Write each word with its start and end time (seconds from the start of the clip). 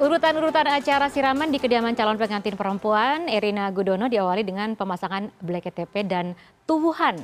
Urutan-urutan 0.00 0.72
acara 0.72 1.12
siraman 1.12 1.52
di 1.52 1.60
kediaman 1.60 1.92
calon 1.92 2.16
pengantin 2.16 2.56
perempuan 2.56 3.28
Erina 3.28 3.68
Gudono 3.68 4.08
diawali 4.08 4.40
dengan 4.40 4.72
pemasangan 4.72 5.28
Black 5.44 5.68
KTP 5.68 6.08
dan 6.08 6.32
Tuhan. 6.64 7.20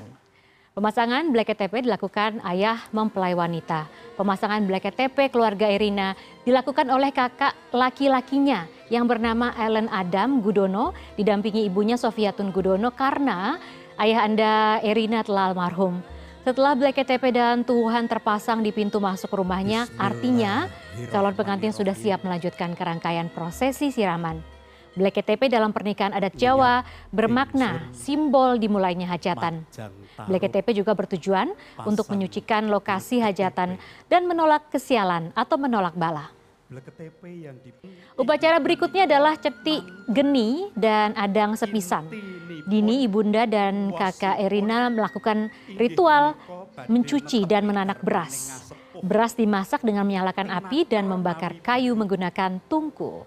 Pemasangan 0.76 1.25
Black 1.33 1.49
KTP 1.49 1.89
dilakukan 1.89 2.44
ayah 2.44 2.84
mempelai 2.92 3.33
wanita. 3.33 3.89
Pemasangan 4.20 4.60
Black 4.68 4.84
KTP 4.84 5.33
keluarga 5.33 5.65
Erina 5.65 6.12
dilakukan 6.44 6.92
oleh 6.92 7.08
kakak 7.08 7.57
laki-lakinya 7.73 8.69
yang 8.93 9.09
bernama 9.09 9.57
Ellen 9.57 9.89
Adam 9.89 10.45
Gudono 10.45 10.93
didampingi 11.16 11.64
ibunya 11.64 11.96
Sofiatun 11.96 12.53
Gudono 12.53 12.93
karena 12.93 13.57
ayah 13.96 14.29
anda 14.29 14.77
Erina 14.85 15.25
telah 15.25 15.50
almarhum. 15.50 16.05
Setelah 16.48 16.72
Black 16.80 16.96
KTP 16.96 17.28
dan 17.28 17.60
Tuhan 17.60 18.08
terpasang 18.08 18.64
di 18.64 18.72
pintu 18.72 19.04
masuk 19.04 19.36
rumahnya, 19.36 19.84
artinya 20.00 20.64
calon 21.12 21.36
pengantin 21.36 21.76
sudah 21.76 21.92
siap 21.92 22.24
melanjutkan 22.24 22.72
kerangkaian 22.72 23.28
prosesi 23.28 23.92
siraman. 23.92 24.40
Black 24.96 25.20
KTP 25.20 25.53
dalam 25.53 25.76
pernikahan 25.76 26.16
adat 26.16 26.32
Jawa 26.40 26.89
bermakna 27.12 27.92
simbol 27.92 28.56
dimulainya 28.56 29.04
hajatan. 29.12 29.68
Black 30.25 30.48
KTP 30.48 30.72
juga 30.72 30.96
bertujuan 30.96 31.53
untuk 31.84 32.09
menyucikan 32.09 32.73
lokasi 32.73 33.20
hajatan 33.20 33.77
dan 34.09 34.23
menolak 34.25 34.73
kesialan 34.73 35.37
atau 35.37 35.61
menolak 35.61 35.92
bala. 36.01 36.33
Upacara 38.21 38.61
berikutnya 38.61 39.09
adalah 39.09 39.41
ceti 39.41 39.81
geni 40.05 40.69
dan 40.77 41.17
adang 41.17 41.57
sepisan. 41.57 42.05
Dini, 42.69 43.09
ibunda 43.09 43.49
dan 43.49 43.89
kakak 43.97 44.37
Erina 44.37 44.93
melakukan 44.93 45.49
ritual 45.81 46.37
mencuci 46.85 47.49
dan 47.49 47.65
menanak 47.65 48.05
beras. 48.05 48.69
Beras 49.01 49.33
dimasak 49.33 49.81
dengan 49.81 50.05
menyalakan 50.05 50.53
api 50.53 50.85
dan 50.85 51.09
membakar 51.09 51.57
kayu 51.65 51.97
menggunakan 51.97 52.61
tungku. 52.69 53.25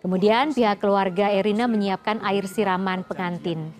Kemudian 0.00 0.56
pihak 0.56 0.80
keluarga 0.80 1.28
Erina 1.28 1.68
menyiapkan 1.68 2.24
air 2.24 2.48
siraman 2.48 3.04
pengantin. 3.04 3.76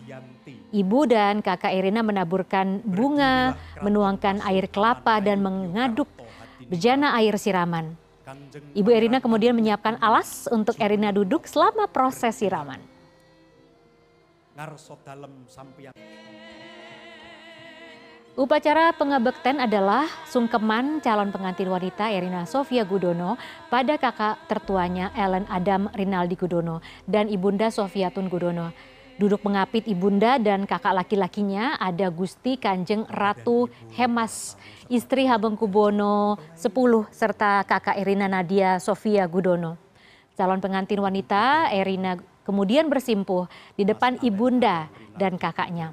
Ibu 0.76 1.08
dan 1.08 1.40
kakak 1.40 1.72
Erina 1.72 2.04
menaburkan 2.04 2.84
bunga, 2.84 3.56
menuangkan 3.80 4.44
air 4.44 4.68
kelapa 4.68 5.24
dan 5.24 5.40
mengaduk 5.40 6.10
bejana 6.68 7.16
air 7.16 7.36
siraman. 7.40 7.96
Ibu 8.76 8.90
Erina 8.94 9.18
kemudian 9.18 9.56
menyiapkan 9.56 9.98
alas 9.98 10.46
untuk 10.52 10.78
Erina 10.78 11.10
duduk 11.10 11.48
selama 11.48 11.90
proses 11.90 12.38
siraman. 12.38 12.78
Upacara 18.38 18.94
pengebekten 18.94 19.58
adalah 19.58 20.06
sungkeman 20.30 21.02
calon 21.02 21.34
pengantin 21.34 21.66
wanita 21.66 22.14
Erina 22.14 22.46
Sofia 22.46 22.86
Gudono 22.86 23.34
pada 23.66 23.98
kakak 23.98 24.46
tertuanya 24.46 25.10
Ellen 25.18 25.44
Adam 25.50 25.90
Rinaldi 25.90 26.38
Gudono 26.38 26.78
dan 27.10 27.26
ibunda 27.26 27.68
Sofiatun 27.74 28.30
Gudono. 28.30 28.70
Duduk 29.20 29.44
mengapit 29.44 29.84
ibunda 29.84 30.40
dan 30.40 30.64
kakak 30.64 30.96
laki-lakinya 30.96 31.76
ada 31.76 32.08
Gusti 32.08 32.56
Kanjeng 32.56 33.04
Ratu 33.04 33.68
Hemas, 33.92 34.56
istri 34.88 35.28
Habengkubono 35.28 36.40
10 36.56 36.72
serta 37.12 37.60
kakak 37.68 38.00
Erina 38.00 38.32
Nadia 38.32 38.80
Sofia 38.80 39.28
Gudono. 39.28 39.76
Calon 40.40 40.64
pengantin 40.64 41.04
wanita 41.04 41.68
Erina 41.68 42.16
kemudian 42.48 42.88
bersimpuh 42.88 43.44
di 43.76 43.84
depan 43.84 44.16
ibunda 44.24 44.88
dan 45.20 45.36
kakaknya. 45.36 45.92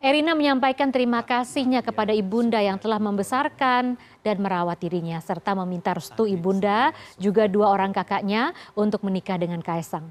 Erina 0.00 0.32
menyampaikan 0.32 0.88
terima 0.88 1.20
kasihnya 1.20 1.84
kepada 1.84 2.16
ibunda 2.16 2.56
yang 2.56 2.80
telah 2.80 2.96
membesarkan 2.96 4.00
dan 4.24 4.36
merawat 4.40 4.80
dirinya 4.80 5.20
serta 5.20 5.52
meminta 5.52 5.92
restu 5.92 6.24
ibunda 6.24 6.96
juga 7.20 7.44
dua 7.44 7.68
orang 7.68 7.92
kakaknya 7.92 8.56
untuk 8.72 9.04
menikah 9.04 9.36
dengan 9.36 9.60
Kaisang. 9.60 10.08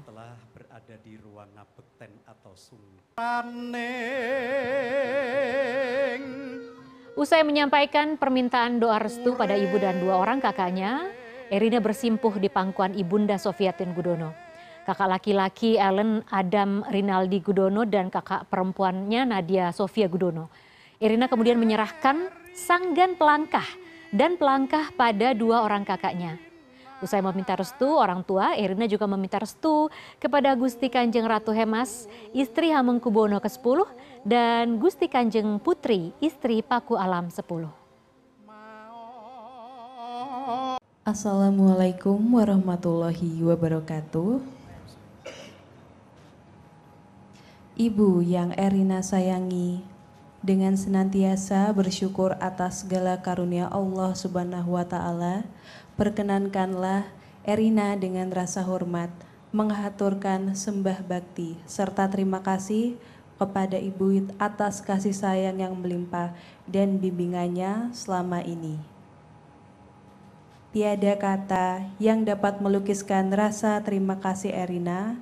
Usai 7.20 7.44
menyampaikan 7.44 8.16
permintaan 8.16 8.80
doa 8.80 8.96
restu 8.96 9.36
pada 9.36 9.52
ibu 9.52 9.76
dan 9.76 10.00
dua 10.00 10.16
orang 10.16 10.40
kakaknya, 10.40 11.04
Erina 11.52 11.76
bersimpuh 11.76 12.40
di 12.40 12.48
pangkuan 12.48 12.96
ibunda 12.96 13.36
Sofiatin 13.36 13.92
Gudono. 13.92 14.32
Kakak 14.88 15.20
laki-laki 15.20 15.76
Ellen 15.76 16.24
Adam 16.32 16.80
Rinaldi 16.88 17.44
Gudono 17.44 17.84
dan 17.84 18.08
kakak 18.08 18.48
perempuannya 18.48 19.28
Nadia 19.28 19.68
Sofia 19.70 20.08
Gudono. 20.08 20.48
Erina 20.96 21.28
kemudian 21.28 21.60
menyerahkan 21.60 22.32
sanggan 22.56 23.20
pelangkah 23.20 23.66
dan 24.10 24.40
pelangkah 24.40 24.88
pada 24.96 25.36
dua 25.36 25.62
orang 25.68 25.84
kakaknya. 25.84 26.49
Usai 27.00 27.24
meminta 27.24 27.56
restu 27.56 27.96
orang 27.96 28.20
tua, 28.20 28.52
Erina 28.52 28.84
juga 28.84 29.08
meminta 29.08 29.40
restu 29.40 29.88
kepada 30.20 30.52
Gusti 30.52 30.92
Kanjeng 30.92 31.24
Ratu 31.24 31.48
Hemas, 31.48 32.04
istri 32.36 32.68
Hamengkubono 32.76 33.40
ke-10, 33.40 33.88
dan 34.20 34.76
Gusti 34.76 35.08
Kanjeng 35.08 35.56
Putri, 35.64 36.12
istri 36.20 36.60
Paku 36.60 37.00
Alam 37.00 37.32
10. 37.32 37.72
Assalamualaikum 41.08 42.20
warahmatullahi 42.20 43.48
wabarakatuh. 43.48 44.60
Ibu 47.80 48.20
yang 48.20 48.52
Erina 48.60 49.00
sayangi, 49.00 49.80
dengan 50.40 50.76
senantiasa 50.76 51.68
bersyukur 51.72 52.36
atas 52.40 52.84
segala 52.84 53.20
karunia 53.20 53.68
Allah 53.72 54.12
Subhanahu 54.16 54.76
wa 54.76 54.84
Ta'ala, 54.84 55.48
perkenankanlah 56.00 57.04
Erina 57.44 57.92
dengan 57.92 58.32
rasa 58.32 58.64
hormat 58.64 59.12
mengaturkan 59.52 60.56
sembah 60.56 61.04
bakti 61.04 61.60
serta 61.68 62.08
terima 62.08 62.40
kasih 62.40 62.96
kepada 63.36 63.76
Ibu 63.76 64.32
atas 64.40 64.80
kasih 64.80 65.12
sayang 65.12 65.60
yang 65.60 65.76
melimpah 65.76 66.32
dan 66.64 66.96
bimbingannya 66.96 67.92
selama 67.92 68.40
ini. 68.40 68.80
Tiada 70.72 71.20
kata 71.20 71.92
yang 72.00 72.24
dapat 72.24 72.64
melukiskan 72.64 73.28
rasa 73.28 73.76
terima 73.84 74.16
kasih 74.24 74.56
Erina 74.56 75.20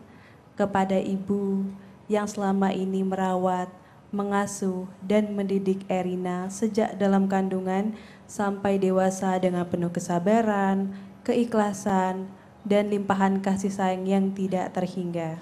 kepada 0.55 0.95
Ibu 0.95 1.67
yang 2.07 2.31
selama 2.31 2.71
ini 2.71 3.03
merawat, 3.03 3.67
mengasuh, 4.09 4.89
dan 5.05 5.37
mendidik 5.37 5.85
Erina 5.89 6.49
sejak 6.49 6.97
dalam 6.97 7.29
kandungan 7.29 7.93
sampai 8.25 8.81
dewasa 8.81 9.37
dengan 9.37 9.69
penuh 9.69 9.93
kesabaran, 9.93 10.97
keikhlasan, 11.25 12.29
dan 12.65 12.89
limpahan 12.89 13.41
kasih 13.41 13.73
sayang 13.73 14.05
yang 14.09 14.25
tidak 14.33 14.73
terhingga. 14.73 15.41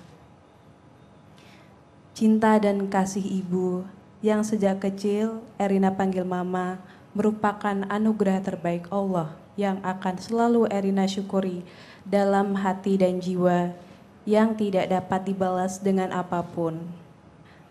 Cinta 2.17 2.57
dan 2.57 2.89
kasih 2.89 3.23
ibu 3.23 3.85
yang 4.25 4.41
sejak 4.41 4.81
kecil 4.81 5.45
Erina 5.61 5.93
panggil 5.93 6.25
mama 6.25 6.81
merupakan 7.13 7.85
anugerah 7.93 8.41
terbaik 8.41 8.89
Allah 8.89 9.37
yang 9.57 9.81
akan 9.85 10.17
selalu 10.17 10.69
Erina 10.69 11.05
syukuri 11.05 11.65
dalam 12.09 12.57
hati 12.57 12.97
dan 12.97 13.21
jiwa 13.21 13.73
yang 14.27 14.57
tidak 14.59 14.91
dapat 14.91 15.29
dibalas 15.29 15.81
dengan 15.81 16.13
apa 16.13 16.43
pun. 16.43 17.06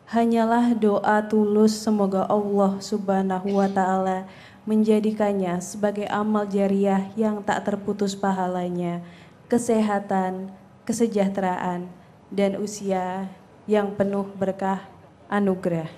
Hanyalah 0.05 0.77
doa 0.77 1.17
tulus 1.25 1.81
semoga 1.81 2.29
Allah 2.29 2.77
Subhanahu 2.77 3.57
wa 3.57 3.65
taala 3.65 4.29
menjadikannya 4.61 5.57
sebagai 5.65 6.05
amal 6.13 6.45
jariah 6.45 7.09
yang 7.17 7.41
tak 7.41 7.65
terputus 7.65 8.13
pahalanya, 8.13 9.01
kesehatan, 9.49 10.53
kesejahteraan, 10.85 11.89
dan 12.29 12.53
usia 12.61 13.25
yang 13.65 13.97
penuh 13.97 14.29
berkah 14.37 14.85
anugerah. 15.25 15.89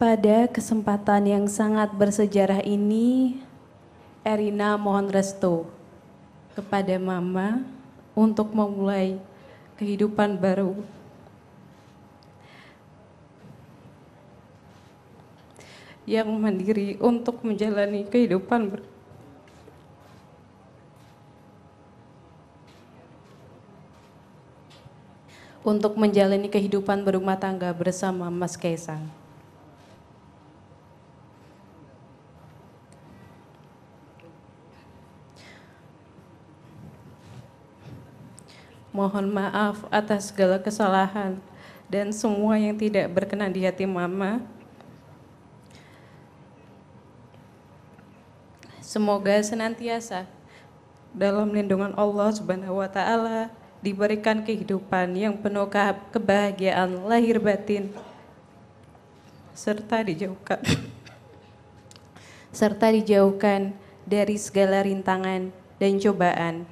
Pada 0.00 0.48
kesempatan 0.48 1.28
yang 1.28 1.44
sangat 1.44 1.92
bersejarah 1.92 2.64
ini, 2.64 3.36
Erina 4.24 4.80
mohon 4.80 5.12
restu 5.12 5.68
kepada 6.56 6.96
Mama 6.96 7.60
untuk 8.16 8.48
memulai 8.56 9.20
kehidupan 9.80 10.36
baru 10.36 10.76
yang 16.04 16.28
mandiri 16.28 17.00
untuk 17.00 17.40
menjalani 17.40 18.04
kehidupan 18.04 18.76
ber 18.76 18.84
untuk 25.64 25.96
menjalani 25.96 26.52
kehidupan 26.52 27.00
berumah 27.00 27.40
tangga 27.40 27.72
bersama 27.72 28.28
Mas 28.28 28.60
Kaisang. 28.60 29.08
Mohon 38.90 39.30
maaf 39.30 39.86
atas 39.94 40.34
segala 40.34 40.58
kesalahan 40.58 41.38
dan 41.86 42.10
semua 42.10 42.58
yang 42.58 42.74
tidak 42.74 43.06
berkenan 43.10 43.50
di 43.50 43.62
hati 43.62 43.86
Mama 43.86 44.42
Semoga 48.90 49.38
senantiasa 49.38 50.26
dalam 51.14 51.54
lindungan 51.54 51.94
Allah 51.94 52.34
Subhanahu 52.34 52.82
wa 52.82 52.90
taala 52.90 53.46
diberikan 53.78 54.42
kehidupan 54.42 55.14
yang 55.14 55.38
penuh 55.38 55.70
ke- 55.70 56.10
kebahagiaan 56.10 57.06
lahir 57.06 57.38
batin 57.38 57.94
serta 59.54 60.02
dijauhkan 60.02 60.58
serta 62.58 62.90
dijauhkan 62.90 63.78
dari 64.02 64.34
segala 64.34 64.82
rintangan 64.82 65.54
dan 65.78 65.92
cobaan. 66.02 66.66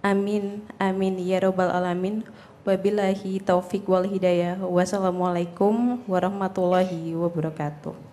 Amin, 0.00 0.64
amin 0.80 1.20
ya 1.20 1.44
robbal 1.44 1.68
alamin. 1.68 2.24
Wabillahi 2.64 3.36
taufik 3.44 3.84
wal 3.84 4.08
hidayah. 4.08 4.56
Wassalamualaikum 4.56 6.00
warahmatullahi 6.08 7.12
wabarakatuh. 7.12 8.09